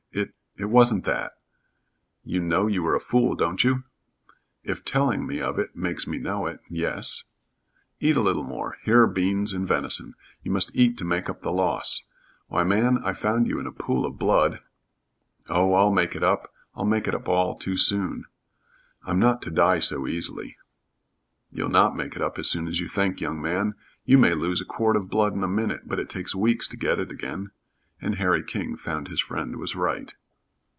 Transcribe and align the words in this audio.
It 0.13 0.35
it 0.57 0.65
wasn't 0.65 1.05
that." 1.05 1.31
"You 2.25 2.41
know 2.41 2.67
you 2.67 2.83
were 2.83 2.93
a 2.95 2.99
fool, 2.99 3.33
don't 3.33 3.63
you?" 3.63 3.85
"If 4.65 4.83
telling 4.83 5.25
me 5.25 5.39
of 5.39 5.57
it 5.57 5.73
makes 5.75 6.05
me 6.05 6.17
know 6.17 6.45
it 6.47 6.59
yes." 6.69 7.23
"Eat 8.01 8.17
a 8.17 8.21
little 8.21 8.43
more. 8.43 8.77
Here 8.83 9.03
are 9.03 9.07
beans 9.07 9.53
and 9.53 9.65
venison. 9.65 10.13
You 10.43 10.51
must 10.51 10.75
eat 10.75 10.97
to 10.97 11.05
make 11.05 11.29
up 11.29 11.41
the 11.41 11.51
loss. 11.51 12.03
Why, 12.47 12.63
man, 12.65 12.97
I 13.01 13.13
found 13.13 13.47
you 13.47 13.57
in 13.59 13.65
a 13.65 13.71
pool 13.71 14.05
of 14.05 14.19
blood." 14.19 14.59
"Oh, 15.49 15.71
I'll 15.73 15.91
make 15.93 16.13
it 16.13 16.23
up. 16.25 16.53
I'll 16.75 16.85
make 16.85 17.07
it 17.07 17.15
up 17.15 17.29
all 17.29 17.57
too 17.57 17.77
soon. 17.77 18.25
I'm 19.05 19.17
not 19.17 19.41
to 19.43 19.49
die 19.49 19.79
so 19.79 20.07
easily." 20.07 20.57
"You'll 21.49 21.69
not 21.69 21.95
make 21.95 22.17
it 22.17 22.21
up 22.21 22.37
as 22.37 22.49
soon 22.49 22.67
as 22.67 22.81
you 22.81 22.89
think, 22.89 23.21
young 23.21 23.41
man. 23.41 23.75
You 24.03 24.17
may 24.17 24.33
lose 24.33 24.59
a 24.59 24.65
quart 24.65 24.97
of 24.97 25.09
blood 25.09 25.33
in 25.35 25.43
a 25.43 25.47
minute, 25.47 25.83
but 25.85 25.99
it 25.99 26.09
takes 26.09 26.35
weeks 26.35 26.67
to 26.67 26.77
get 26.77 26.99
it 26.99 27.11
again," 27.13 27.51
and 28.03 28.15
Harry 28.15 28.43
King 28.43 28.75
found 28.75 29.07
his 29.07 29.21
friend 29.21 29.55
was 29.55 29.75
right. 29.75 30.13